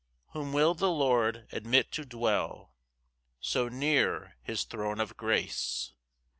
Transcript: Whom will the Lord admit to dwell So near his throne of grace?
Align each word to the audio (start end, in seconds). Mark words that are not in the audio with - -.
Whom 0.33 0.51
will 0.51 0.73
the 0.73 0.89
Lord 0.89 1.47
admit 1.51 1.91
to 1.91 2.05
dwell 2.05 2.73
So 3.39 3.69
near 3.69 4.35
his 4.41 4.63
throne 4.63 4.99
of 4.99 5.15
grace? 5.15 5.93